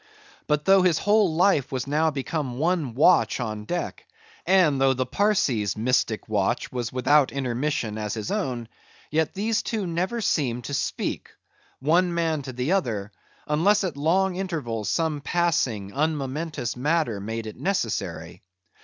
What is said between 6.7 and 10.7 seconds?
was without intermission as his own; yet these two never seemed